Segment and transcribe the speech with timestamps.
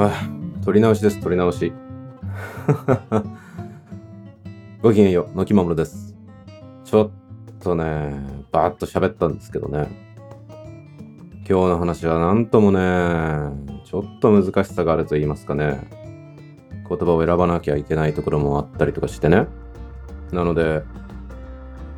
[0.00, 0.12] あ、
[0.64, 1.72] 撮り直しです、撮り直し。
[4.80, 6.14] ごきげんよう、のきまもろです。
[6.84, 7.10] ちょっ
[7.58, 9.88] とね、バーッと喋ったんですけどね。
[11.50, 12.78] 今日の話はなんともね、
[13.84, 15.90] ちょっと難しさがあると言いますかね。
[16.88, 19.48] 言葉を選ばなきゃいけないところもあったりとかしてね。
[20.30, 20.84] なので、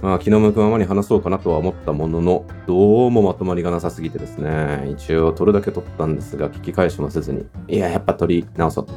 [0.02, 8.94] まあ気の向くままに話そうかなとは思ったものの、どうもまとまりがなさすぎてですね、一応撮るだけ撮ったんですが、聞き返しもせずに、いや、やっぱ撮り直そうと。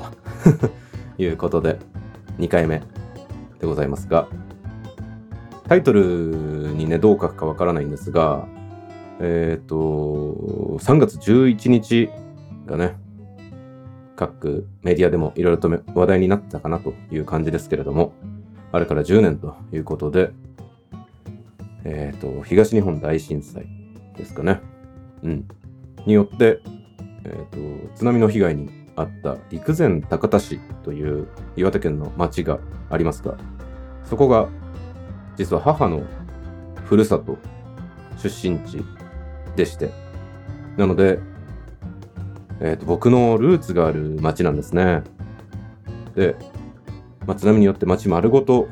[1.22, 1.78] いうことで、
[2.40, 2.81] 2回目
[3.59, 4.28] でございますが、
[5.68, 6.02] タイトル
[6.73, 8.48] にね、どう書くかわからないんですが、
[9.20, 9.76] えっ、と、
[10.80, 12.09] 3月11日
[12.66, 12.95] がね、
[14.16, 18.14] 各メディアでもいろいろと話題になったかなという感じですけれども、
[18.72, 20.31] あれから10年ということで、
[21.86, 23.66] えっ、と、東日本大震災
[24.18, 24.62] ですかね。
[25.23, 25.48] うん。
[26.06, 26.59] によって、
[27.26, 33.38] えっ、と、津波の被害に遭った陸前高田市という岩手県の町がありますが、
[34.06, 34.48] そこが
[35.38, 36.04] 実は母の
[36.86, 37.38] ふるさと、
[38.17, 38.84] 出身地
[39.56, 39.89] でして、
[40.78, 41.20] なので、
[42.61, 45.02] えっ、と、僕のルーツがある町なんですね。
[46.16, 46.36] で、
[47.26, 48.67] まあ、津波によって町丸ごと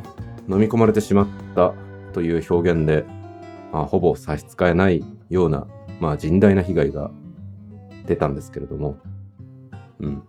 [0.47, 1.73] 飲み込まれてしまった
[2.11, 3.05] という表現で、
[3.71, 5.67] まあ、ほぼ差し支えないような、
[5.99, 7.11] まあ、甚大な被害が
[8.05, 8.97] 出たんですけれども、
[9.99, 10.23] うん。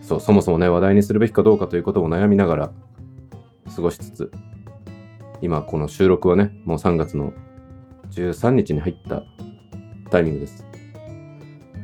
[0.00, 2.72] そう、そもそもね、話題にするべきかどうかということを悩みながら
[3.74, 4.32] 過ごしつつ、
[5.40, 7.32] 今この収録はね、もう3月の
[8.10, 9.22] 13日に入った
[10.10, 10.64] タイミングです。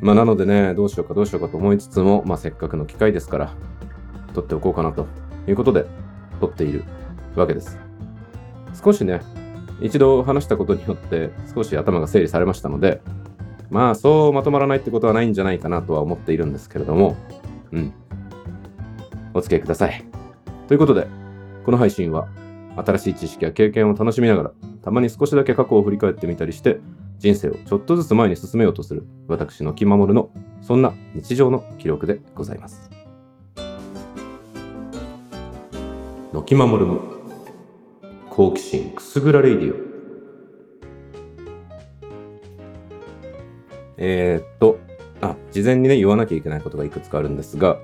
[0.01, 3.55] まあなのでね、どうしようかどうしようかと思いつつも、まあせっかくの機会ですから、
[4.35, 5.07] 撮っておこうかなと
[5.49, 5.87] いうことで、
[6.41, 6.85] 撮っている
[7.35, 7.88] わけです。
[8.83, 9.23] 少しね、
[9.81, 13.01] 一度話したことによって少し頭が整理されましたので、
[13.71, 17.17] まあそうまとまらないってことはないんじゃないかなとは思っているんですけれども、
[17.73, 17.93] うん。
[19.35, 20.05] お付き合いください。
[20.69, 21.07] ということで、
[21.65, 22.29] この配信は
[22.77, 26.81] 新しい知識や経験を楽しみながら、たまに少しだけ過去を振り返ってみたりして、
[27.19, 30.31] 人生をちょっとずつ前に進めようとする私の気まもるの、
[30.63, 32.91] そんな日常の記録でございます。
[36.33, 37.18] のきまもるの
[38.39, 39.77] 好奇心くすぐらレイディオ。
[43.97, 44.79] えー、っと、
[45.21, 47.81] あ、事前にね、言わなきゃいけないことがいくつかあるんですが、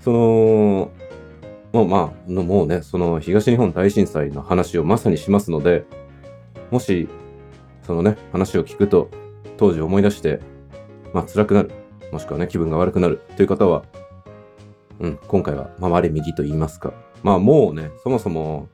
[0.00, 0.90] その、
[1.74, 5.84] もうまあ、もうね、その東日本大震災の話をまさにしますので、
[6.70, 7.06] もし、
[7.82, 9.10] そのね、話を聞くと、
[9.58, 10.40] 当時思い出して、
[11.12, 11.72] まあ辛くなる、
[12.10, 13.84] もしくはね、気分が悪くなるという方は、
[14.98, 16.94] うん、今回は回れ右と言いますか。
[17.22, 18.70] まあもうね、そもそも、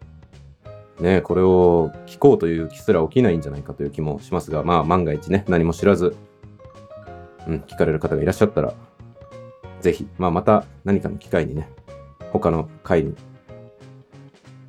[1.00, 6.16] ね、これを聞こうという気すら起きないんじゃないかという気もしますが、まあ万が一ね、何も知らず、
[7.46, 8.72] うん、聞かれる方がいらっしゃったら、
[9.80, 11.68] ぜひ、まあまた何かの機会にね、
[12.32, 13.14] 他の回に、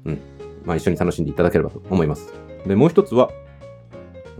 [0.05, 0.19] うん、
[0.65, 2.33] まあ一緒に楽しんでいただければと思います。
[2.65, 3.31] で、もう一つは、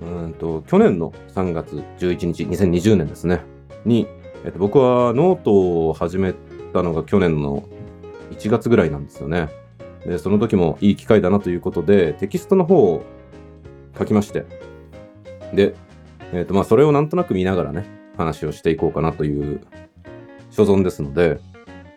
[0.02, 3.42] うんと、去年の3月11日、2020年ですね、
[3.86, 4.08] に、
[4.44, 6.34] えっと、僕はノートを始め
[6.74, 7.64] たのが去年の
[8.32, 9.50] 1月ぐらいなんですよね。
[10.06, 13.04] で、その時もいい機会だなということで、テキストの方を
[13.98, 14.46] 書きまして、
[15.54, 15.76] で、
[16.34, 17.86] えっ、と、まあ、それをなんとなく見ながらね、
[18.18, 19.62] 話をしていこうかなという
[20.50, 21.40] 所存ですので、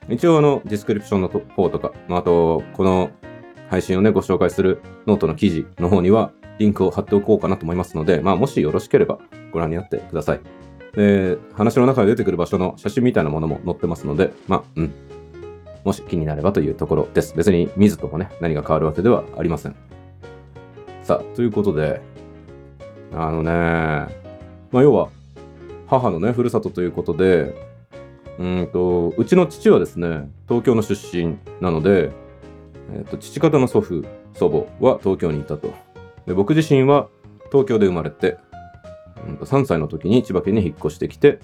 [0.08, 3.10] 一応あの、ディスクリプションの方とか、まあ、あと、この
[3.68, 9.18] 配信をね、ご紹介するノートの記事の方には、リンクを貼っておこうかなと思いますので、まあ、もしよろしければ
[9.52, 10.40] ご覧になってください。
[10.94, 14.92] で、話の中で出てくる場所の写真みたいなものも載ってますので、まあ、うん。
[15.84, 17.34] もし気になればというところです。
[17.36, 19.76] 別に見ずともね、何が変わるわけではありません。
[21.02, 22.00] さあ、ということで、
[23.12, 23.50] あのね、
[24.70, 25.08] まあ、要は、
[25.86, 27.54] 母のね、ふるさとということで、
[28.38, 32.10] うんと、うちの父はですね、東京の出身なので、
[32.92, 34.04] えっと、父方の祖父、
[34.34, 35.72] 祖母は東京にいたと。
[36.26, 37.08] で僕自身は
[37.50, 38.38] 東京で生まれて、
[39.26, 41.40] うんと3歳の時に千葉県に引っ越してきて、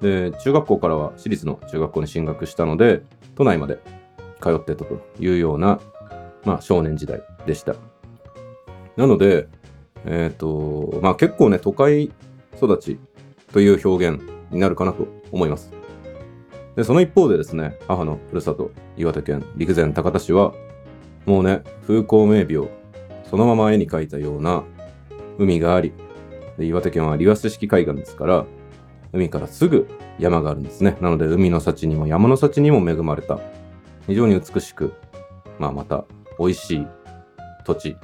[0.00, 3.02] で、中学校からは私立の中学校に進学したので、
[3.36, 3.78] 都内まで
[4.40, 5.80] 通ってたというような、
[6.44, 7.76] まあ、少年時代でした。
[8.96, 9.48] なので、
[10.04, 12.10] えっ、と、まあ結構ね、都会
[12.56, 12.98] 育ち
[13.52, 15.70] という表現になるかなと思います。
[16.76, 20.54] で、その一方でですね、母のふるさと、岩手県陸前高田市は、
[21.26, 22.70] もうね、風光明媚を
[23.28, 24.64] そのまま絵に描いたような
[25.38, 25.92] 海があり、
[26.58, 28.46] で岩手県はリワス式海岸ですから、
[29.12, 30.96] 海からすぐ山があるんですね。
[31.00, 33.38] なので海の幸にも山の幸にも恵まれた、
[34.06, 34.94] 非常に美しく、
[35.58, 36.04] まあまた
[36.38, 36.86] 美味しい
[37.64, 37.96] 土地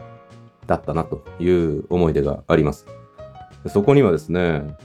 [0.66, 2.86] だったなという思い出があります。
[3.68, 4.76] そこにはですね、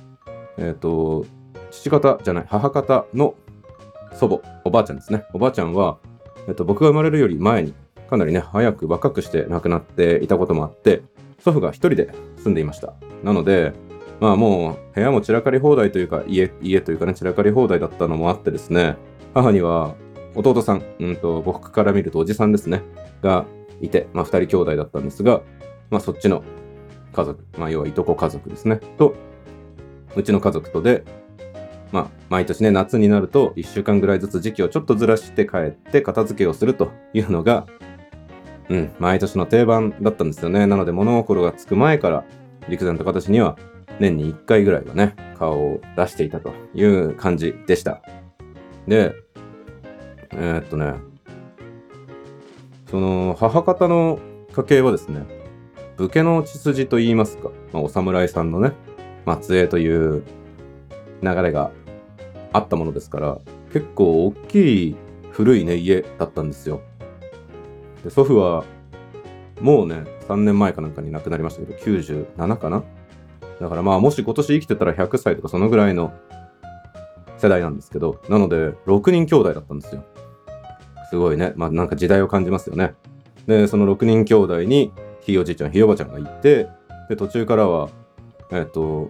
[0.58, 1.26] えっ、と、
[1.72, 3.36] 父方じゃない、母方の
[4.14, 5.26] 祖母、おばあちゃんですね。
[5.34, 5.98] おばあちゃんは、
[6.48, 7.74] えっと、僕が生まれるより前に、
[8.10, 11.02] かなりね、早く若くして亡くなっていたこともあって、
[11.40, 12.94] 祖父が一人で住んでいました。
[13.24, 13.74] なので、
[14.20, 18.98] まあもう部屋も散らかり放題というか、家、家というかね、散らかり放題だったのもあってですね、
[19.34, 19.96] 母には
[20.36, 22.82] 弟さん、うんと、僕から見るとおじさんですね、
[23.22, 23.46] が
[23.82, 25.42] いて、まあ二人兄弟だったんですが、
[25.90, 26.44] まあそっちの
[27.14, 29.16] 家族、まあ要はいとこ家族ですね、と、
[30.16, 31.04] うちの家族とで、
[31.92, 37.68] まあ毎年ね、夏になると1週間ぐらいずつ時期をちょっとずらして帰って片付けをするというのが、
[38.70, 40.66] うん、毎年の定番だったんですよね。
[40.66, 42.26] なので物心がつく前から
[42.68, 43.58] 陸前高田市には
[44.00, 48.02] 年に1回ぐらいはね、顔を出していたという感じでした。
[48.88, 49.14] で、
[50.32, 50.94] えー、っとね、
[52.90, 54.20] その母方の
[54.54, 55.26] 家系はですね、
[55.98, 58.74] 武家の血筋と言いますか、まあ、お侍さんのね、
[59.42, 60.24] 末裔という
[61.22, 61.72] 流れが
[62.54, 63.40] あったものですから、
[63.74, 64.96] 結構大きい
[65.32, 66.82] 古いね、家だったんですよ。
[68.04, 68.64] で祖父は、
[69.60, 72.84] もうね、3年前かなんかに亡くなりましたけど、97かな
[73.60, 76.14] だからまあもし今年生きてたら100歳とかそのぐらいの
[77.38, 80.04] 世代なんですけど、なので6人兄弟だったんですよ。
[81.10, 81.54] すごいね。
[81.56, 82.94] まあなんか時代を感じますよね。
[83.46, 86.68] で、その6人兄弟にひいおじいちゃん、ひいおばちゃんがいて、
[87.10, 87.90] で、途中からは、
[88.52, 89.10] えっ、と、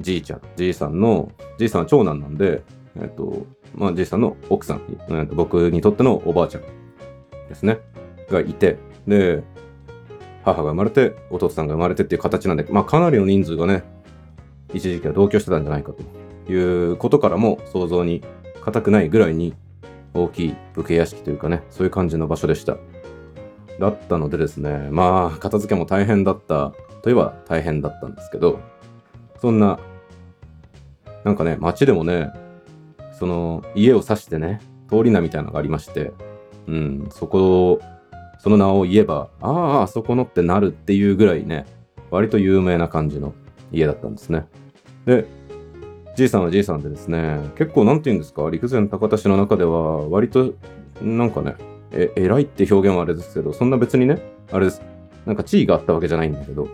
[0.00, 2.62] じいちゃん、じいさんの、じいさんは長男なんで、
[2.96, 6.62] えっ、と、まあじいさんの奥さん、えっと僕にとってのおばあちゃん
[7.48, 7.78] ですね。
[8.28, 8.76] がいて、
[9.06, 9.42] で、
[10.44, 13.84] 母が生まれて、弟さんが生まれてっていう形なんで、まあかなりの人数がね、
[14.72, 18.22] 一時期は同居してたんじゃないかということからも想像に
[18.64, 19.54] 難くないぐらいに
[20.14, 22.76] 大きい武家屋敷というかね、そういう感じの場所でした。
[23.78, 26.72] だったのでですね、まあ片付けも大変だった
[27.02, 28.60] といえば大変だったんですけど、
[29.40, 29.78] そんな、
[31.24, 32.30] なんかね、街でもね、
[33.18, 36.12] その家を指してね、通り名みたいなのがありまして、
[36.66, 37.80] うん、そこ
[38.42, 41.66] その名を言えば、ああ、あそこのってなるっていうぐらいね、
[42.10, 43.34] 割と有名な感じの
[43.70, 44.46] 家だったんですね。
[45.04, 45.26] で、
[46.16, 50.54] じいさんはじいさんでですね、結構なんて言うんですか、陸前高田市の中では、割と、
[51.02, 51.54] なんかね、
[51.92, 54.82] え、偉いって表現はあれですけど、そんな別にね、あれです。
[55.26, 56.66] なんか地位があったわけじゃないんだけど、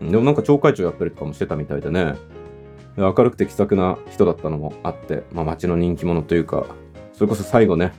[0.00, 2.16] でもなんか町会長やったりとかもしてたみたいでね、
[2.98, 6.66] 明るくて気さくな人だったのもあって、まあ町の人気者というか、
[7.14, 7.92] それこそ最後ね、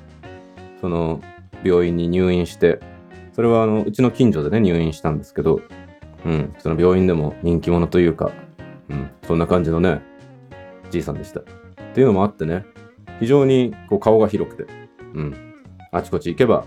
[0.80, 1.22] その、
[1.64, 2.80] 病院に入院して、
[3.34, 5.62] それはあのうちの近所でね、入院したんですけど、
[6.26, 8.32] うん、その病院でも人気者というか、
[8.90, 10.02] うん、そんな感じのね、
[10.90, 11.42] じいさんでした。
[11.42, 11.44] っ
[11.94, 12.66] ていうのもあってね、
[13.20, 14.72] 非常にこう顔が広くて、
[15.14, 15.56] うん、
[15.92, 16.66] あちこち行けば、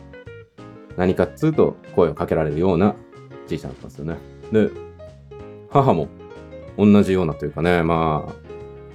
[0.96, 2.94] 何かっつうと声をかけられるような
[3.46, 4.16] じいさんだったんですよね。
[4.52, 4.70] で、
[5.70, 6.08] 母も
[6.78, 8.28] 同じようなというかね、ま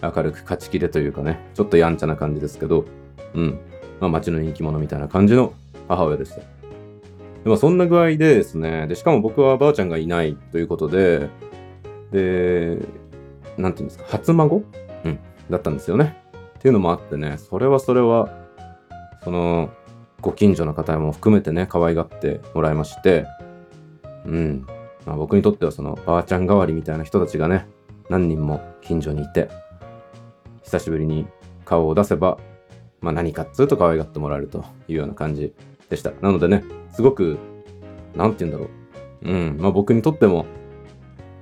[0.01, 2.85] あ、明るく勝ち気でというかね、ちょっとやんちゃな感じですけど、
[3.33, 3.59] うん、
[3.99, 5.53] まあ街の人気者みたいな感じの
[5.95, 6.41] 母親でした。
[6.41, 6.45] で
[7.45, 11.29] まあ、そんな具合でですね、で、しかも僕はばあちゃんがいないということで、
[12.11, 12.77] で、
[13.57, 14.63] なんていうんですか、初孫？
[15.05, 16.17] うん、だったんですよね。
[16.57, 18.29] っていうのもあってね、それはそれは、
[19.23, 19.69] その、
[20.21, 23.25] ご近所の方も含めてね、可愛がってもらいまして、
[24.25, 24.67] うん。
[25.07, 27.67] まあ、僕にとってはその、ばあちゃん代わりみたいな人たちがね、
[28.07, 29.49] 何人も近所にいて、
[30.61, 31.25] 久しぶりに
[31.65, 32.37] 顔を出せば、
[32.99, 35.53] まあ何かっつうと可愛がってもらえるというような感じ
[35.91, 36.11] でした。
[36.21, 37.37] なのでね、すごく、
[38.15, 38.71] なんて言うんだろ
[39.23, 39.29] う。
[39.29, 40.45] うん、まあ僕にとっても、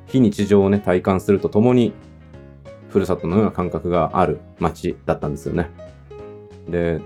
[0.07, 1.93] 非日常をね、体感するとともに、
[2.89, 5.69] ふるさとのような感覚がある街だったんですよね。
[6.67, 6.99] で、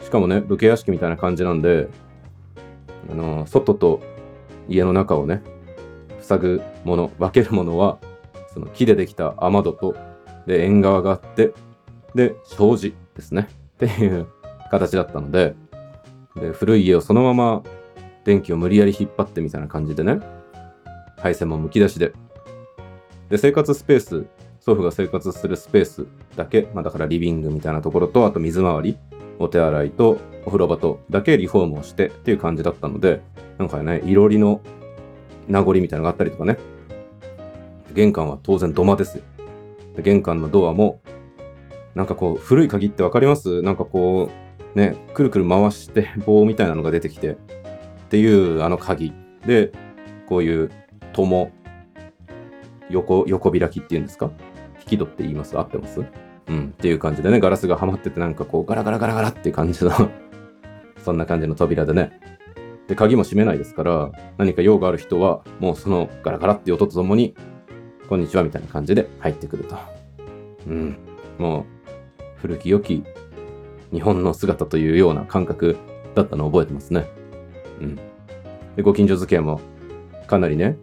[0.00, 1.88] しかもね、武家屋敷みたいな感じなんで、
[3.10, 4.00] あの、外と
[4.68, 5.42] 家の中をね、
[6.20, 7.98] 塞ぐもの、分けるものは、
[8.54, 9.96] その木でできた雨戸と、
[10.46, 11.52] で、縁側があって、
[12.14, 13.48] で、障子ですね。
[13.74, 14.28] っていう
[14.70, 15.56] 形だったので、
[16.36, 17.62] で、古い家をそのまま
[18.24, 20.20] 電気を無理やり引っ張ってみたいな感じでね、
[21.18, 22.12] 配線もむき出しで。
[23.28, 24.26] で、生活スペース、
[24.60, 26.06] 祖父が生活するスペース
[26.36, 28.98] だけ、まあだからリビングみたいなところと、あと水回り、
[29.38, 33.22] お手洗いとお風呂場とだけリフォームをしてっていう感じだったので、
[33.58, 34.60] なんかね、いろりの
[35.48, 36.58] 名残みたいなのがあったりとかね。
[37.94, 39.24] 玄関は当然土間ですよ。
[39.96, 41.00] で玄関のドアも、
[41.94, 43.62] なんかこう、古い鍵ってわかります？
[43.62, 47.36] なんかこう、ね、くるくる回して 棒みたいなのが出てきてっ
[48.08, 49.12] ていうあの鍵
[49.46, 49.72] で、
[50.26, 50.70] こういう
[51.12, 51.50] 友、
[52.88, 54.30] 横、横開きっていうんですか？
[54.80, 55.58] 引き戸って言います？
[55.58, 56.00] 合ってます？
[56.48, 56.66] うん。
[56.66, 59.90] っていう感じでね、ガラスがはまっててなんかこうガラガラガラガラっていう感じの
[60.98, 62.20] そんな感じの扉でね。
[62.88, 67.34] で、鍵も閉めないですから、何か用がある人は、もうそのガラガラっていう音とともに、
[68.08, 69.76] こんにちはみたいな感じで入ってくると。
[70.66, 70.96] うん。
[71.38, 71.64] もう、
[72.42, 73.04] 古き良き
[73.92, 75.76] 日本の姿というような感覚
[76.14, 77.06] だったのを覚えてますね。
[77.80, 77.96] うん。
[78.76, 79.60] で、ご近所付き合いも
[80.26, 80.76] かなりね、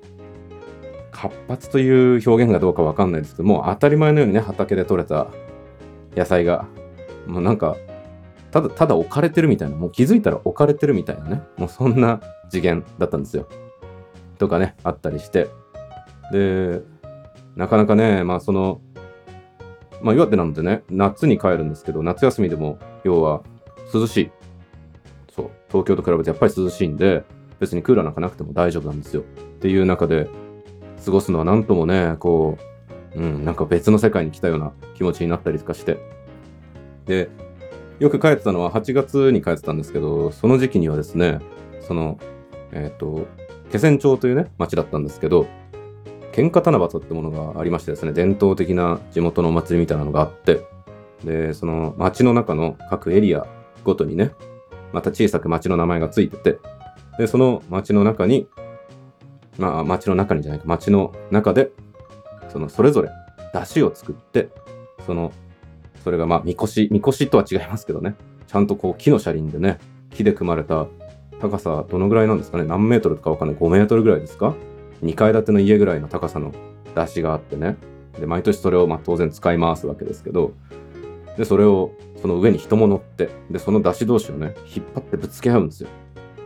[1.12, 5.28] 活発という表現がどうかわかんないですけどもう、当たり前のようにね、畑で採れた
[6.16, 6.68] 野菜が、
[7.26, 7.76] もうなんか、
[8.52, 13.48] ただ、ただ置かれてるみたいな、もう気づいたら置かれてるみたいなね、もうそんな次元だったんですよ。
[14.38, 15.48] とかね、あったりして。
[16.32, 16.82] で、
[17.56, 18.82] なかなかね、まあその、
[20.02, 23.42] まあ岩手なんでね、夏に帰るんですけど、夏休みでも、要は
[23.94, 24.32] 涼しい。
[25.34, 27.24] そう、東京と比べてやっぱり涼しいんで、
[27.60, 29.22] 別にクーラーなんかなくても大丈夫なんですよ。
[29.22, 29.24] っ
[29.60, 30.30] ていう中で、
[31.04, 32.58] 過ごすのはなんともね、こ
[33.16, 35.98] う、うん、なんか別の世界に来たような気持ちになったりとかして。
[37.06, 37.30] で、
[38.00, 41.40] よく帰ってたのは8月に帰ってたんですけど、その時期にはですね、
[41.82, 42.20] その、
[42.72, 43.26] えっ、ー、と、
[43.72, 45.48] 気仙町というね、町だったんですけど、
[46.32, 50.62] 喧嘩七夕ってものがありましてですね、伝統的な地元のお祭りみたいなのがあって、
[51.24, 53.46] で、その町の中の各エリア
[53.84, 54.32] ごとにね、
[54.94, 56.60] また小さく町の名前がついてて、
[57.18, 58.48] で、その町の中に、
[59.58, 61.72] まあ町の中にじゃないか、町の中で、
[62.50, 63.10] そのそれぞれ
[63.54, 64.50] 出汁を作って、
[65.06, 65.32] その、
[66.04, 68.16] それがまあ、みこし、みこしとは違いますけどね、
[68.48, 69.80] ちゃんとこう木の車輪でね、
[70.12, 70.88] 木で組まれた
[71.42, 73.58] 高さどのぐらいなんですかね何メートルかわかんない。
[73.58, 74.56] 5メートルぐらいですか
[75.04, 76.54] ?2 階建ての家ぐらいの高さの
[76.96, 77.78] 出汁があってね。
[78.20, 80.54] で、毎年それをまあ当然使い回すわけですけど、
[81.38, 81.92] で、それを
[82.22, 85.90] その上に人も乗って、で、その出汁同士をね、引っ張ってぶつけ合うんですよ。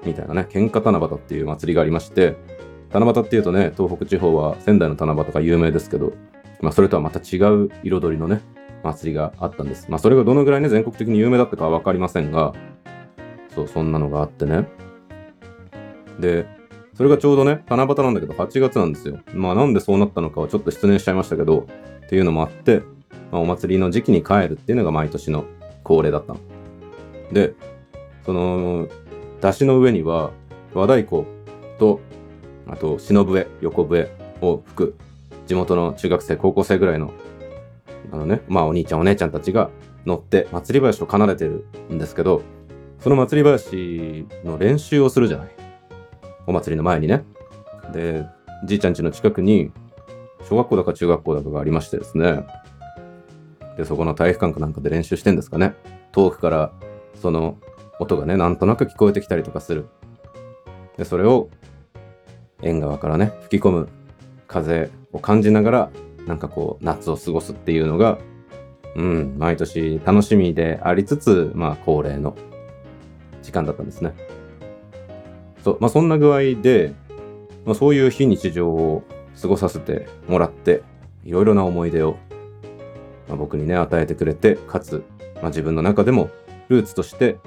[0.05, 2.35] みたいなね、喧嘩七夕っていう祭りがありまして、
[2.91, 6.13] 七夕っていうとね、東北地方は仙台の七夕が有名ですけど、
[6.61, 8.41] まあそれとはまた違う彩りのね、
[8.83, 9.89] 祭りがあったんです。
[9.89, 12.53] まあそれがどのぐらいね、全国的に有名だったかはわかりませんが、
[13.55, 14.67] そう、そんなのがあってね。
[16.19, 16.45] で、
[16.95, 19.19] それがちょうどね、七夕なんだけど8月なんですよ。
[19.33, 21.67] まあなんでそうなったのかはちょっと失念しちゃいましたけど、
[22.05, 22.81] っていうのもあって、
[23.31, 25.45] まあ、お祭りの時期に帰るっていうのが毎年の
[25.83, 26.39] 恒例だったの。
[27.31, 27.53] で、
[28.25, 28.87] その、
[29.41, 30.31] 出汁の上には
[30.73, 31.23] 和太鼓
[31.79, 31.99] と、
[32.67, 34.11] あと、篠笛、横笛
[34.41, 34.95] を吹く
[35.47, 37.11] 地元の中学生、高校生ぐらいの、
[38.11, 39.69] あのね、まあお兄ちゃんお姉ちゃんたちが
[40.05, 42.41] 乗って祭り林を奏でてるんですけど、
[42.99, 45.49] その祭り林の練習をするじゃない。
[46.45, 47.23] お祭りの前にね。
[47.93, 48.25] で、
[48.65, 49.71] じいちゃん家の近くに、
[50.47, 52.45] 小学校だか中学校だかがありましてですね。
[53.77, 55.73] で、そこの体育館かなんかで練習してんですかね。
[56.11, 56.73] 遠くから
[57.15, 57.57] その
[57.99, 59.87] 音がね、なんとなく聞こえてきたりとかする。
[60.97, 61.49] で、それを
[62.61, 63.89] 縁側からね、吹き込む
[64.47, 65.91] 風を感じながら、
[66.27, 68.19] なんかこう、夏を過ごすっていうのが、
[68.95, 72.35] うん、毎年楽しみでありつつ、まあ、恒例の
[73.41, 74.13] 時間だったんですね。
[75.63, 76.93] そう、まあ、そんな具合で、
[77.65, 79.03] まあ、そういう非日常を
[79.41, 80.83] 過ごさせてもらって、
[81.23, 82.17] いろいろな思い出を、
[83.31, 85.03] まあ、僕にね、与えてくれて、かつ、
[85.35, 86.29] まあ、自分の中でも
[86.67, 87.37] ルーツとして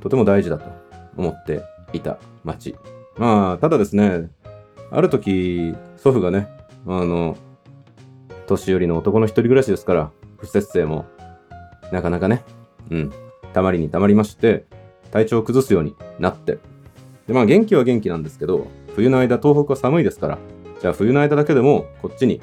[0.00, 0.70] とても大事だと
[1.16, 2.76] 思っていた町。
[3.16, 4.30] まあ、ただですね、
[4.92, 6.48] ある時、祖父がね、
[6.86, 7.36] あの、
[8.46, 11.04] 年寄りの男の一人暮らしですから、不節制も、
[11.90, 12.44] なかなかね、
[12.90, 13.12] うん、
[13.52, 14.66] たまりにたまりまして、
[15.10, 16.58] 体調を崩すようになって。
[17.26, 20.38] で、まあ元気は元気なんですけど、冬の間東北は寒いですから、
[20.80, 22.40] じゃあ冬の間だけでもこっちに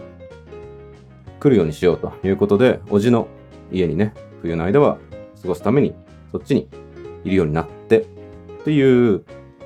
[1.45, 3.27] 来るようにしようということで、おじの
[3.71, 4.97] 家にね、冬の間は
[5.43, 5.93] 過ごすために
[6.31, 6.67] そっちに
[7.23, 8.03] いるようになってっ
[8.63, 9.23] ていう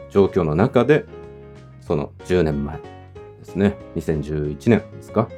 [0.09, 1.05] 状況の中で、
[1.79, 2.83] その10年前で
[3.43, 5.29] すね、2011年ですか、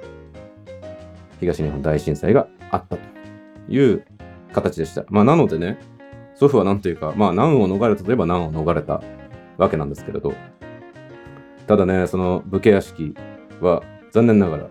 [1.39, 3.01] 東日本大震災があったと
[3.69, 4.03] いう
[4.51, 5.05] 形でした。
[5.09, 5.77] まあなのでね、
[6.33, 9.03] 祖父は何というか、まあ難を逃れたといえば難を逃れた
[9.57, 10.33] わけなんですけれど、
[11.67, 13.13] ただね、その武家屋敷
[13.59, 14.67] は残念ながら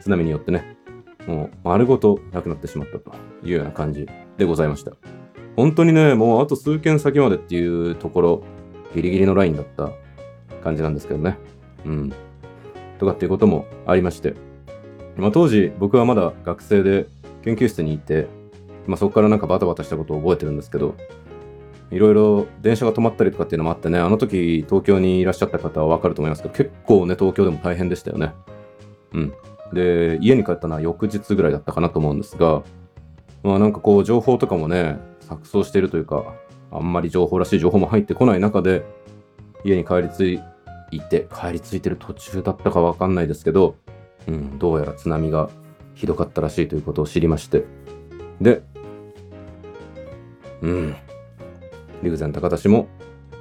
[0.00, 0.79] 津波によってね、
[1.30, 3.12] もう丸ごとなくなってしまったと
[3.44, 4.92] いうような感じでございました。
[5.54, 8.42] 本当にね、もうあと数件先までっていうところ、
[8.94, 9.92] ギリギリのラインだった
[10.64, 11.38] 感じなんですけどね。
[11.86, 12.12] うん。
[12.98, 14.34] とかっていうこともありまして。
[15.16, 17.06] まあ当時僕はまだ学生で
[17.42, 18.26] 研究室にいて、
[18.86, 20.94] まあ、そこからなんかバタバタしたことを覚えてるんですけど、
[21.90, 28.32] いろいろ電車が止まったりとかっていうのもあってね、あの時東京にいらっしゃった方はわかると思いますけど、結構ね、東京でも大変でしたよね。
[29.12, 29.32] うん。
[29.72, 32.62] で、家に帰ったのは翌日ぐらいだったかなと思うんですが、
[33.42, 34.98] まあなんかこう情報とかもね、
[35.28, 36.34] 錯綜しているというか、
[36.70, 38.84] あんまり情報らしい情報も入ってこない中で、
[39.64, 40.40] 家に帰り着
[40.90, 43.76] いて、帰り着いてる途中だったかわかんないですけど、
[44.26, 45.50] うん、どうやら津波が
[45.94, 47.64] ひどかったらしいということを知りまして、
[48.40, 48.62] で、
[50.62, 50.96] うん。
[52.02, 52.88] 陸前高田市も、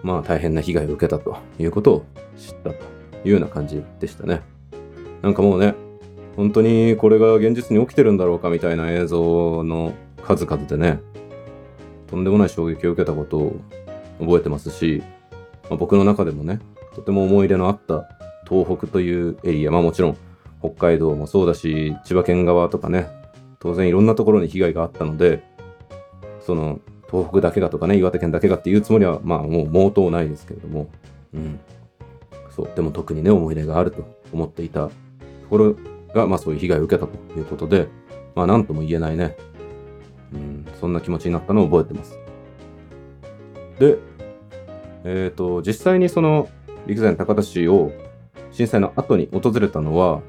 [0.04, 2.06] まあ大変な被害を受けたということを
[2.38, 2.76] 知ったと
[3.26, 4.42] いうような感じでしたね。
[5.22, 5.69] なんかもうね、
[6.39, 9.93] 本当にこれが現実に起きてるんだろうかみたいな映像の
[10.24, 11.01] 数々でね、
[12.08, 13.60] とんでもない衝撃を受けたことを
[14.22, 15.03] 覚えてますし、
[15.63, 16.62] まあ、僕の中でもね、
[16.96, 18.08] とても思い入れのあった
[18.48, 20.17] 東北というエリア、まあもちろん
[20.62, 23.10] 北海道もそうだし、千葉県側とかね、
[23.60, 25.43] 当然いろんなところに被害があったので、
[26.39, 26.79] その
[27.12, 30.88] 東北だけがとかね、岩手県だけがっていうつもりは、まあもう毛頭ないですけれども、
[31.34, 31.60] うん。
[32.55, 34.91] そう、でも特にね、思い入れがあると思っていたと
[35.50, 35.75] ころ
[36.13, 37.88] が、まあそういう被害を受けたということで、
[38.36, 39.36] まあ何とも言えないね、
[40.34, 42.20] うん、そんな気持ちになったのを覚えてます。
[43.80, 43.98] で、
[45.04, 46.50] えっ、ー、と、実際にその
[46.86, 47.92] 陸前高田市を
[48.51, 50.22] 震災の後に訪れたのは、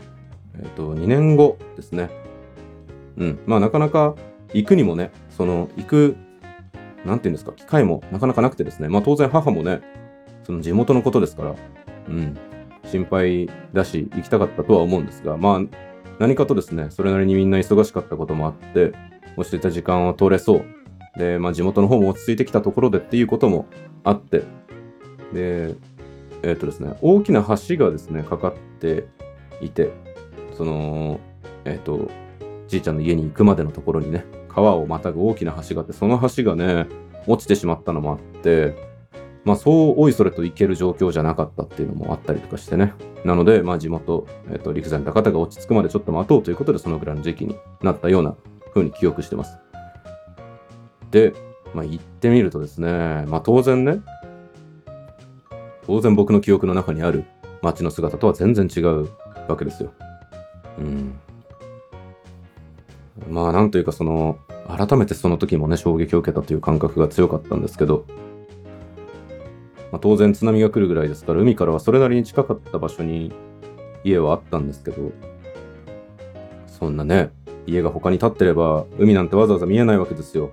[0.57, 2.11] えっ、ー、と、2年後ですね。
[3.17, 3.39] うん。
[3.47, 4.15] まあなかなか
[4.53, 6.17] 行くにもね、その行く、
[7.05, 8.89] なんていうんですか、機会もなかなかなくてですね。
[8.89, 9.81] まあ当然母もね、
[10.45, 11.55] その地元のことですから、
[12.09, 12.39] うん。
[12.91, 15.61] 心配だし、行きたかったとは思うんですが、まあ
[16.19, 18.93] 何かとですね、それなりにみんな忙しかったこともあって、
[19.37, 20.65] 落ちてた時間を取れそう。
[21.19, 23.67] で、まあ地元の方も落ち着いてきたところでっていうことも
[24.05, 24.43] あって、
[25.33, 25.75] で、
[26.43, 29.07] えっ、ー、とですね、大きな橋がですね、かかって
[29.61, 29.93] いて、
[30.57, 31.21] その、
[31.65, 32.11] えっ、ー、と、
[32.69, 36.87] じいちゃんの家に行くまでのところにね、川をまたぐ大きな橋があって、その橋がね、
[37.27, 38.90] 落ちてしまったのもあって、
[39.45, 42.93] まあそうおいそれと行ける状況じゃなかったっていうのもあったりとかしてね。
[43.25, 48.35] なので、まあ地元、えっ、と、陸前高田が落ち着くまでちょっと待とうということで、そのぐらいの時期になったような
[48.75, 49.59] 風に記憶してます。
[51.11, 51.33] で、
[51.75, 54.01] まあ行ってみるとですね、まあ当然ね、
[55.87, 57.25] 当然僕の記憶の中にある
[57.63, 59.09] 街の姿とは全然違う
[59.49, 59.93] わけですよ。
[60.79, 61.19] うん。
[63.29, 68.05] まあなんというかその、改めてその時もね、衝撃を受けたという感覚が強かったんですけど、
[69.93, 73.33] まあ、当然津波が来るぐらいですから、海からはそれなりに近かった場所に
[74.05, 75.13] 家はあったんですけど、
[76.67, 77.31] そんなね、
[77.67, 80.51] 家が他に建ってれば、海なんてわざわざ見えないわけですよ。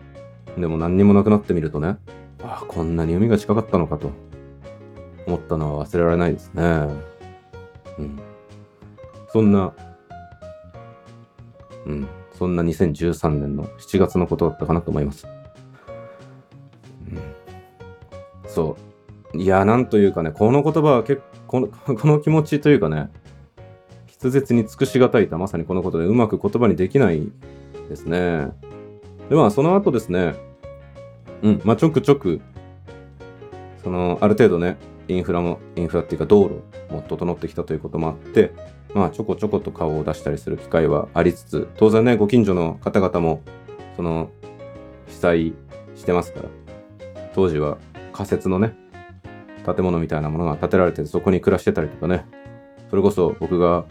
[0.57, 1.97] でも何にもなくなってみるとね、
[2.43, 4.11] ああ、こんなに海が近かったのかと。
[5.27, 6.63] 思ったのは忘れられないですね。
[7.99, 8.19] うん。
[9.29, 9.73] そんな、
[11.85, 12.07] うん、
[12.37, 15.27] そんな2013年の7月のことだったかなと思います。
[17.11, 17.21] うん、
[18.47, 18.86] そう。
[19.37, 23.09] いや、なんというかね、この言葉は結構、 この気持ちというかね、
[24.19, 27.31] 筆舌に尽くしがたいとまさにこのことでうまく言葉にできない
[27.87, 28.47] ですね。
[29.29, 30.35] で、まあ、その後ですね、
[31.43, 32.41] うん、まあ、ちょくちょく、
[33.83, 36.61] その、ある程度ね、インフラも、インフラっていうか道路
[36.93, 38.53] も整ってきたということもあって、
[38.93, 43.41] まあちょこちょこと顔を出したりする機会はありつつ、当然ね、ご近所の方々も、
[43.95, 44.29] その、
[45.07, 45.53] 被災
[45.95, 46.49] してますから、
[47.33, 47.77] 当時は
[48.11, 48.75] 仮設のね、
[49.73, 52.25] 建物みたいなものが建てられてそこに暮らしてたりとかね、
[52.89, 53.85] それこそ僕が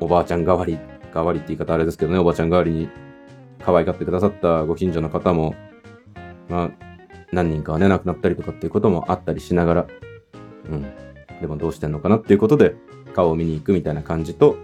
[0.00, 0.78] おばあちゃん代わり、
[1.12, 2.88] 代わりって言い方あれですけどね、おばあちゃん代わりに
[3.64, 5.54] 可愛がってくださったご近所の方も、
[6.48, 6.70] まあ、
[7.32, 9.86] 何人かはね、亡くなったりとかっていうこともあったりしながら、
[10.70, 10.82] うん。
[11.40, 12.76] でもどうしてんのかなっていうことで、
[13.14, 14.56] 顔を見に行くみたいな感じと、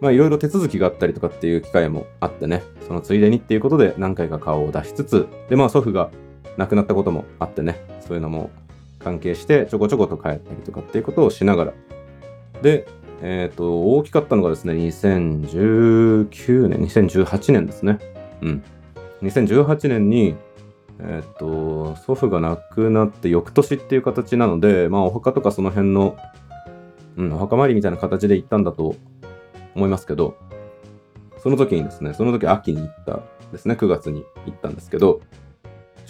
[0.00, 6.10] まあいろいろ手続きがあったりとかっていう機会もあってね、そのついでにっていうことで何回か顔を出しつつ、でまあ祖父が
[6.56, 8.50] 亡くなったこともあってね、そういうのも
[9.02, 11.72] 関係してちょこちょこと帰ったりとかっていうことをしながら、
[12.62, 12.86] で、
[13.22, 17.98] えっ、ー、と、大きかったのがですね、2019年、2018年ですね。
[18.40, 18.64] うん。
[19.22, 20.36] 2018年に、
[21.00, 26.16] えっと、祖父が亡くなって翌年っていう形なので、まあお墓とかその辺の、
[27.16, 28.96] うん、お墓参りみたいな形で行ったんだと
[29.74, 30.36] 思いますけど、
[31.42, 35.20] その時にですね、その時秋に行ったですね、9月に行ったんですけど、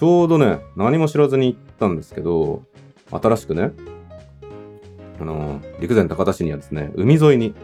[0.01, 2.63] ちょうどね、何も知らずに行ったんですけど、
[3.11, 3.73] 新しくね、
[5.21, 7.55] あの、陸前高田市にはですね、海沿いに、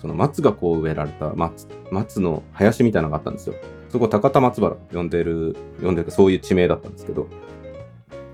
[0.00, 3.56] その松がこう植えられた松、松の林みたいなのがあったんですよ。
[3.88, 7.26] そこ高田松原呼んでる、呼んでるそういう地名だったんですけど、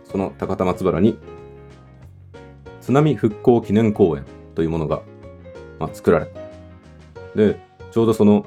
[0.05, 1.17] その高田松原に、
[2.83, 5.01] 津波復興記念公園というものが、
[5.79, 6.33] まあ、作られた。
[7.35, 7.59] で、
[7.91, 8.45] ちょうどその、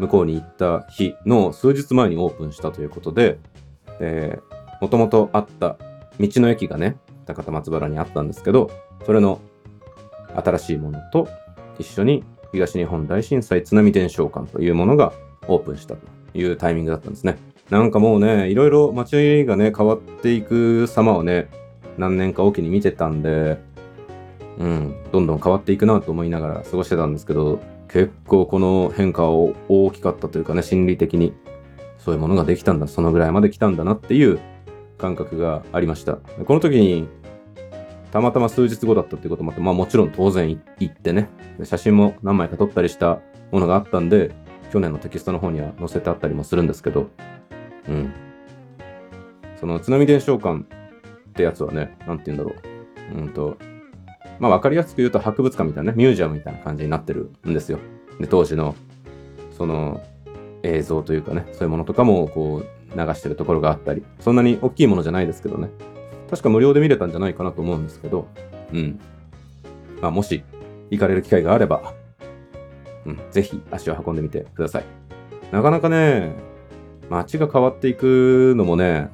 [0.00, 3.38] 向こうに行った日の数日前にオープンしたということで、
[4.00, 4.38] え
[4.80, 5.76] もともとあった
[6.18, 8.70] 道の駅がね、高田松原にあったんですけど、
[9.04, 9.40] それの
[10.34, 11.28] 新しいものと
[11.78, 15.12] 一緒に東日本大震災津波伝承館というものが
[15.48, 17.36] オープンしたというタイミングだったんですね。
[17.68, 21.48] なんかもうね、いろいろ街がね、変わっていく様をね、
[21.98, 23.58] 何年かおきに見てたんで、
[24.58, 27.60] うん、どんどん変わっていくなと思いながら過ごしてたんですけど、
[27.92, 31.34] 結構この変化を大きかったというかね、心理的に、
[31.98, 34.38] そういうものができたんだ、そのぐらいまで来たんだなっていう
[34.96, 36.14] 感覚がありました。
[36.14, 37.08] この時に、
[38.12, 40.48] たまたま数日後だったっていうこともあって、まあもちろん当然
[40.78, 41.28] 行ってね、
[41.64, 44.30] 写真も何枚か撮ったりしたものがあったんで、
[44.72, 47.08] 去年のテキストの方には載せてあったりもするんですけど、
[47.88, 48.12] うん。
[49.58, 52.56] その津波伝承館ってやつはね、なんて言うんだろ
[53.16, 53.18] う。
[53.18, 53.56] うんと、
[54.40, 57.78] まあ分かりやすく言うと博物館みたいなね、ミュージアムみたいな感じになってるんですよ。
[58.18, 58.74] で、当時の、
[59.56, 60.00] その、
[60.62, 65.68] 映像というかね、そういうものとかもこう流してるところがあったり、そんなに大きいものじゃないですけどね。
[66.28, 68.28] 確か無料で見れたんじゃないかなと思うんですけど、
[68.72, 69.00] うん。
[70.00, 70.42] まあもし
[70.90, 71.94] 行かれる機会があれば、
[73.06, 74.84] うん、ぜひ足を運んでみてください。
[75.52, 76.34] なかなかね、
[77.08, 79.08] 街が変わっていくのもね、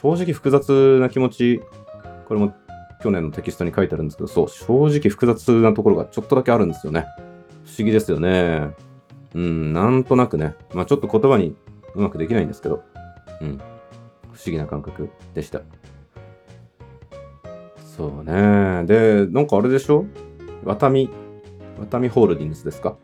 [0.00, 1.62] 正直複雑な気持ち、
[2.26, 2.54] これも
[3.02, 7.06] 去年のテキストに書いてあるんですけど、そう、正直複雑なところがちょっとだけあるんですよね。
[7.64, 8.70] 不思議ですよね。
[9.34, 11.54] うん、なんとなくね、まあちょっと言葉に
[11.94, 12.82] うまくできないんですけど、
[13.40, 13.66] うん、不思
[14.46, 15.60] 議な感覚でした。
[17.96, 18.84] そうね。
[18.84, 20.06] で、なんかあれでしょ？
[20.64, 21.10] ワタミ、
[21.78, 22.96] ワタミホールディングスですか？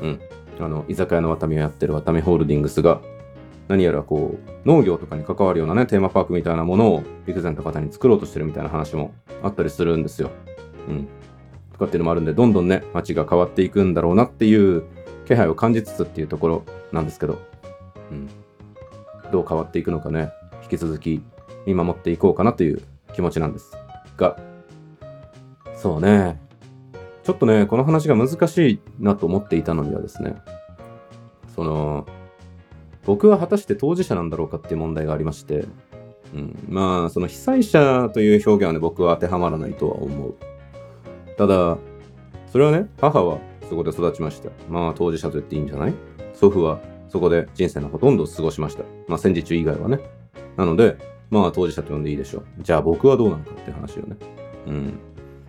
[0.00, 0.20] うん。
[0.60, 3.00] あの、居酒屋のワタミをやってるワタミホールディングスが、
[3.68, 10.30] 何やらこう、農業とかに関わるようなね、テーマパークみたいなものを陸前高田に作ろうとしてるみたいな話もあったりするんですよ。
[10.88, 11.08] うん。
[11.72, 14.84] とかっていうのもあるんで、どんどんね、街が変わっていくんだろうなっていう
[15.26, 17.38] 気配を感じつつっていうところなんですけど、
[18.10, 18.28] うん。
[19.30, 21.22] どう変わっていくのかね、引き続き
[21.66, 23.76] 見守っていこうかなという気持ちなんです
[24.16, 24.38] が、
[25.74, 26.40] そうね。
[27.22, 30.36] ちょっとね、この話が難しいなと思っていたのにはですね、
[31.54, 32.06] その、
[33.08, 35.64] 僕は果たして当事者なんだろうかっていう問題がありまして、
[36.34, 40.34] うん、まあ、その被災者という表現はね、僕は当てはまらないとは思う。
[41.38, 41.78] ただ、
[42.52, 44.50] それはね、母はそこで育ちました。
[44.68, 45.94] まあ、当事者と言っていいんじゃない？
[46.34, 48.84] 祖父はそこで人生のほとんどを過ごしました。
[49.06, 50.00] まあ、戦時中以外はね。
[50.58, 50.98] なので、
[51.30, 52.44] まあ、当事者と呼んでいいでしょう。
[52.60, 54.16] じゃあ僕はどうなのかって話よね。
[54.66, 54.98] うん。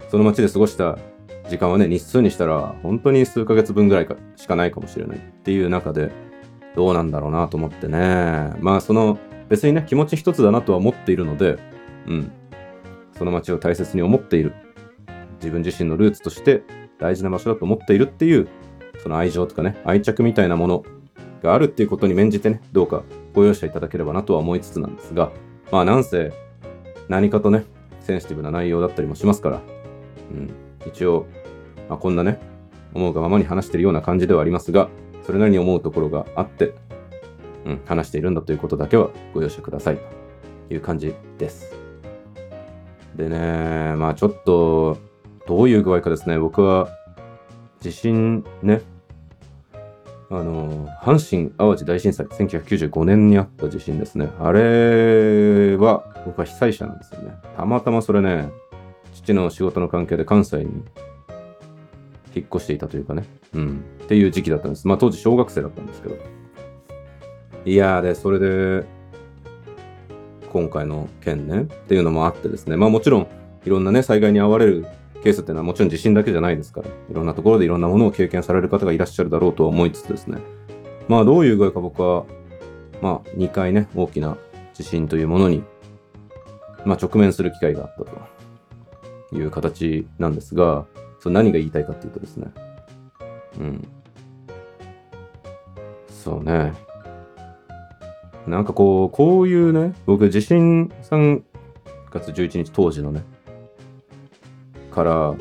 [0.08, 0.98] その街で過ごした
[1.50, 6.29] 時間はね、日数にしたら、本当に数ヶ月分ぐらいかしかないかもしれないっていう中で、
[6.76, 8.54] どうなんだろうなと思ってね。
[8.60, 9.18] まあその
[9.50, 11.58] 別にね気持ち一つだなとは思っているので、
[12.08, 12.32] うん。
[13.18, 14.54] その街を大切に思っている。
[15.40, 16.64] 自分自身のルーツとして
[17.00, 18.48] 大事な場所だと思っているっていう、
[19.02, 20.84] その愛情とかね、愛着みたいなもの
[21.42, 23.04] があるっていうことに免じてね、どうか
[23.34, 25.32] ご容赦いただければなとは思いつつなんですが、
[25.72, 26.32] まあなんせ
[27.08, 27.66] 何かとね、
[28.02, 29.62] センシティブな内容だったりもしますから、
[30.32, 30.52] うん。
[30.88, 31.26] 一応、
[31.90, 32.40] まあ、こんなね、
[32.94, 34.90] 思うがままに話してるような感じではありますが、
[35.30, 36.74] それなりに思うところがあって、
[37.64, 40.00] うん、話しているんだということだけはご容赦ください
[40.68, 41.72] という感じです。
[43.16, 44.98] でね、まあちょっと、
[45.46, 46.90] どういう具合かですね、僕は
[47.80, 48.82] 地震ね、
[50.32, 54.30] あの、阪神・淡路大震災、1995年にあった地震ですね。
[54.40, 57.36] あれは、僕は被災者なんですよね。
[57.56, 58.50] たまたまそれね、
[59.14, 60.84] 父の仕事の関係で関西に
[62.36, 64.88] 引っ越していたというかね、うん、っていう時期だったんです。
[64.88, 66.18] まあ当時小学生だったんですけど。
[67.66, 68.86] いやーで、それで、
[70.52, 73.28] 今回の件ね、っていうのもあってですね、まあもちろん、
[73.66, 74.86] いろんなね、災害に遭われる
[75.24, 80.38] ケースっていうのはもちろん地震だけじゃないですから、いろんなところでいろんなものを経験される方がいらっしゃるだろうとは思いつつですね、
[81.08, 82.26] まあどういう具合か僕は、
[83.02, 84.38] まあ2回ね、大きな
[84.74, 85.64] 地震というものに、
[86.86, 90.86] まあ直面する機会があったという形なんですが、
[91.20, 92.48] それ何が言いたいかっていうとですね。
[93.58, 93.88] うん。
[96.08, 96.74] そうね。
[98.48, 101.42] なんかこう、こういうね、僕地震3
[102.12, 103.24] 月11日当時のね、
[104.92, 105.34] から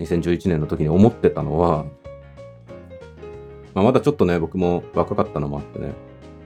[0.00, 1.84] 2011年の時に思ってたのは、
[3.74, 5.92] まあ、まだちょっとね、僕も若かったのもあってね、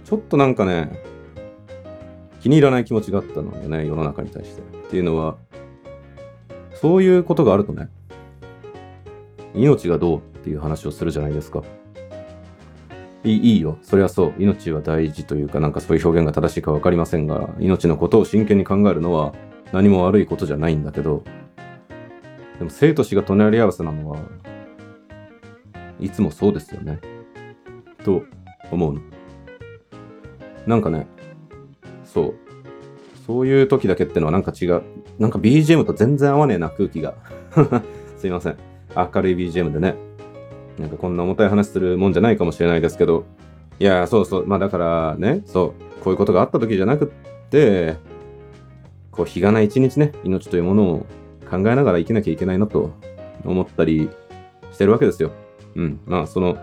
[0.04, 1.02] ちょっとなんかね、
[2.40, 4.62] 気に入らない気持ちがあったのよね、世の中に対して。
[4.62, 5.36] っていうのは、
[6.74, 7.88] そういうことがあるとね、
[9.54, 11.62] 命がどうっていう話をするじゃないですか。
[13.22, 13.78] いいいいよ。
[13.82, 14.34] そりゃそう。
[14.38, 19.32] 命は大事というか、なんかそういう表現が正しいかわかりませんが、命のことを真剣に考えるのは
[19.72, 21.22] 何も悪いことじゃないんだけど、
[22.58, 24.18] でも生と死が隣り合わせなのは、
[26.00, 26.98] いつもそうですよね。
[28.04, 28.24] と
[28.72, 29.00] 思うの。
[30.66, 31.06] なんかね、
[32.04, 32.34] そう。
[33.24, 34.82] そういう時だけってのはなんか違う。
[35.20, 37.14] なんか BGM と全然合わねえな、空気が。
[38.18, 38.56] すいません。
[38.96, 39.94] 明るい BGM でね、
[40.78, 43.24] なんかこんな重たい話するもんじゃないかもしれないですけど、
[43.78, 47.96] いや、そうそう、まあだからね、そう、こういうことがあった時じゃなくって、
[49.10, 51.06] こう、日がない一日ね、命というものを
[51.50, 52.90] 考えながら生きなきゃいけないなと
[53.44, 54.08] 思ったり
[54.72, 55.32] してるわけですよ。
[55.74, 56.00] うん。
[56.06, 56.56] まあ、その、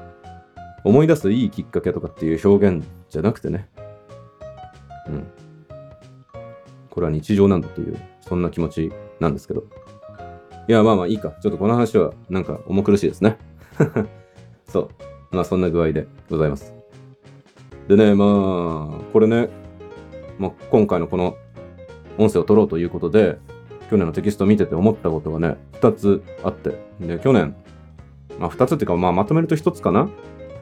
[0.83, 3.69] 思い出すいいきっかけとかっていう表現じゃなくてね。
[5.07, 5.27] うん。
[6.89, 9.63] これは日常なんだという、そんな気持ちなんですけど。
[10.67, 11.33] いや、まあまあいいか。
[11.41, 13.37] ちょっとこの話はなんか重苦しいですね。
[14.67, 14.89] そう。
[15.31, 16.73] まあそんな具合でございます。
[17.87, 19.49] でね、まあ、これね、
[20.37, 21.35] まあ、今回のこの
[22.17, 23.39] 音声を取ろうということで、
[23.89, 26.79] 去年のテキストを見てて思ったことがね、2つあって。
[26.99, 27.55] で、去年、
[28.39, 30.09] まあ2つっていうか、まあまとめると1つかな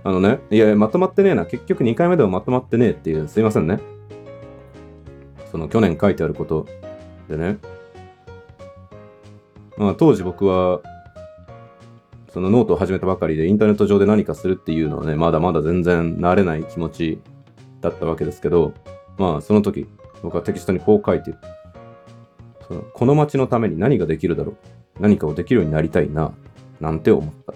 [0.04, 1.46] あのね、いや、まとまってねえな。
[1.46, 3.80] 結局2回目でもまとまってねえっていう、すいませんね。
[5.52, 6.66] その去年書いてあること
[7.28, 7.58] でね。
[9.78, 10.82] まあ当時僕は、
[12.30, 17.20] そのノートを始めたばかりでインターネット上で何かするっていうのはね、まだまだ全然慣れない気持ち
[17.82, 18.74] だったわけですけど、
[19.18, 19.88] まあその時、
[20.22, 21.34] 僕はテキストにこう書いて
[22.68, 24.58] そのこの街のために何ができるだろう
[25.00, 26.34] 何かをできるようになりたいな、
[26.80, 27.54] なんて思った。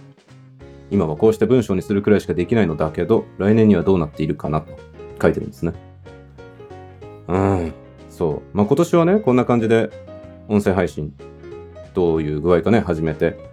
[0.89, 4.77] 今はこうして文章にするくらいしかできないのだけど、来年にはどうなっているかなと
[5.21, 5.73] 書いてるんですね。
[7.27, 7.73] うん、
[8.09, 8.41] そう。
[8.53, 9.89] まあ今年はね、こんな感じで
[10.47, 11.13] 音声配信、
[11.93, 13.50] どういう具合かね、始めて、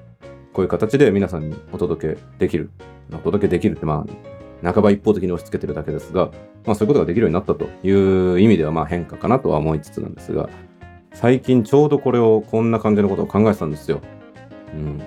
[0.59, 2.71] こういう形で皆さんにお届けできる。
[3.13, 4.05] お届けできるってま
[4.65, 6.33] あ、半ば一方的に押し付けてるだけですが、
[6.67, 10.51] まあそういうことができるようになったという意味ではまあ変化かなとは思いつつなんですが、
[11.13, 14.01] 最近ちょうどこれをこんな感じのことを考えてたんですよ。
[14.75, 15.01] うん。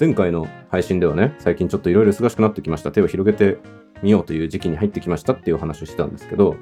[0.00, 2.90] 前回の配信ではね、最近ちょっといろいろ忙しくなってきました。
[2.90, 3.58] 手を広げて
[4.02, 6.56] みようという時期に入ってきましたっていう話をしてたんですけど、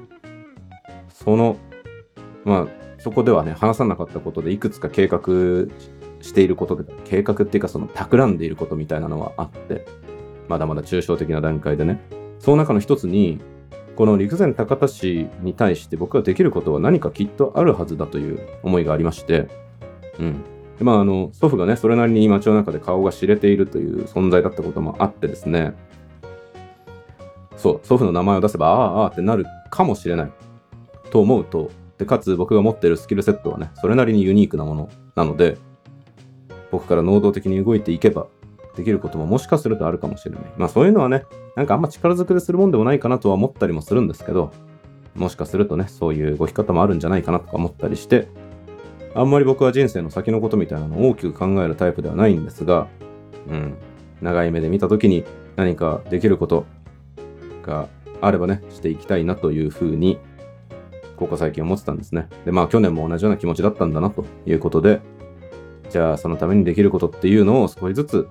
[1.09, 1.57] その、
[2.45, 5.19] まあ、そこではね、話さなかったことでいくつか計画
[6.23, 9.85] していることで、計画っていうかその企んでいることみたいなのはあって、
[10.47, 12.01] まだまだ抽象的な段階でね。
[12.39, 13.39] その中の一つに、
[13.97, 19.49] この陸前高田市に対して僕ができることは何かきっとあるはずだという思いがありまして、
[20.17, 20.43] うん。
[20.79, 25.73] でまあ、あの、祖父がね、それなりに街の中で顔が知れているという存在だったこともあってですね、
[27.57, 30.31] そう、祖父の名前を出せば、ああ、ああってなるかもしれない
[31.11, 35.57] と思うと、で、かつ僕が持っているスキルセットはね、それなりにユニークなものなので、
[36.73, 38.25] 僕から能動的に動いていけば、
[38.75, 40.43] できることももしかするとあるかもしれない。
[40.57, 41.23] まあそういうのはね、
[41.55, 44.51] なんかあんま力ずくでするもんでもないかなとは思ったりもするんですけど、
[45.13, 48.27] もしかするとね、そういう動き方もあるんじゃないかなとか思ったりして、
[49.13, 52.87] あんまり僕は人生の先のことみたいなのを大きく考えるタイプではないんですが、
[53.47, 53.77] うん、
[54.23, 55.23] 長い目で見た時に
[55.55, 56.65] 何かできること
[57.61, 57.87] が
[58.19, 60.17] あればね、していきたいなというふうに、
[61.17, 62.27] ここ最近思ってたんですね。
[62.45, 65.01] で、まあ去年も同じような気持ちだったんだなということで、
[65.93, 68.27] じゃあそのためにできることっていうのを少しずつ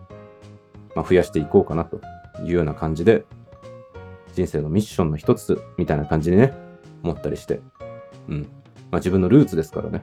[0.95, 2.01] まあ、増やしていこうかなと
[2.45, 3.25] いうような感じで、
[4.35, 6.55] 人生のミッションの一つみたいな感じでね、
[7.03, 7.61] 思ったりして、
[8.29, 8.43] うん。
[8.91, 10.03] まあ、自分のルーツですからね、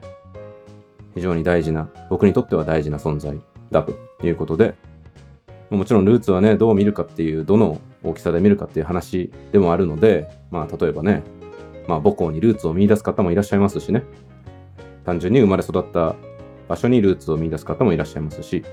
[1.14, 4.74] 非常に大事な、僕にとっては大事な存在だということで、
[5.70, 11.22] もちろんルーツはね、どう見るかっていう、どの大きさで見るかっていう話でもあるので、まあ、例えばね、
[11.86, 14.02] まあ、母校にルーツを見出す方もいらっしゃいますしね、
[15.04, 16.16] 単純に生まれ育った
[16.70, 18.64] 場所にルーツを見出す方もいらっしゃいますし、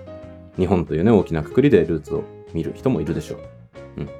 [0.55, 3.39] 日本というね、大きなくくりでルーツを見る人もいるでしょう。
[3.97, 4.05] うん。
[4.05, 4.11] ま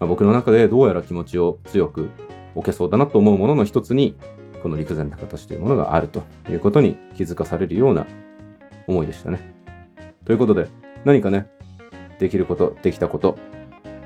[0.00, 2.10] あ、僕の中でどうやら気持ちを強く
[2.56, 4.16] 置けそうだなと思うものの一つに、
[4.64, 8.04] この陸前高田市というものがあるということに気づかされるような
[8.88, 9.54] 思いでしたね。
[10.24, 10.66] ということで、
[11.04, 11.46] 何かね、
[12.18, 13.38] できること、できたこと、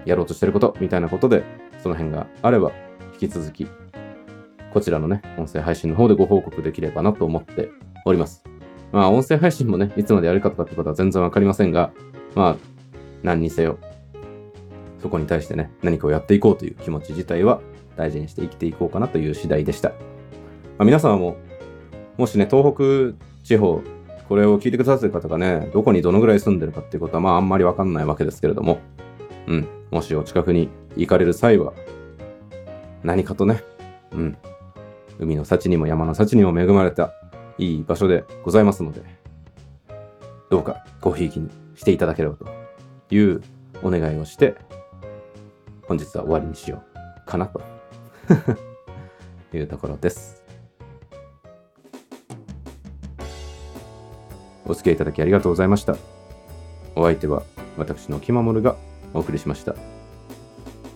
[0.04, 1.44] やろうとしてることみたいなことで、
[1.82, 2.72] その辺があれば、
[3.14, 3.66] 引き続き、
[4.70, 7.70] こちらのね、音声配信の方でご報告できればなと思って
[8.04, 8.44] おります。
[8.94, 11.90] まあ、音声配信もね、いつまでやるかとかってことは全然わかりませんが、
[12.36, 12.56] まあ、
[13.24, 13.76] 何にせよ、
[15.02, 17.60] そこに対してね、何かをやっていこうという気持ち自体は
[17.96, 19.88] 大事にして生きていこうかなという次第でした。
[19.88, 19.94] ま
[20.80, 21.36] あ、皆様も、
[22.16, 23.82] もしね、東北地方、
[24.28, 28.78] これを聞いてくださってる方がね、どこにどのぐらい住んでるかっていうことは、まあ、あんまりわかんないわけですけれども、
[29.48, 31.72] うん、もしお近くに行かれる際は、
[33.02, 33.64] 何かとね、
[34.12, 34.36] うん、
[35.18, 37.12] 海の幸にも山の幸にも恵まれた
[37.58, 39.02] いい場所でございますので、
[40.50, 42.46] どうかごひいきにしていただければと
[43.10, 43.42] いう
[43.82, 44.56] お願いをして、
[45.86, 46.82] 本日は終わりにしよ
[47.26, 47.60] うかなと
[49.56, 50.42] いうところです。
[54.66, 55.96] お付き合いいただきありがとうございました。
[56.96, 57.42] お相手は
[57.76, 58.76] 私の気まもるが
[59.12, 59.74] お送りしました。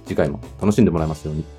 [0.07, 1.58] 次回も楽しんでもらえますように。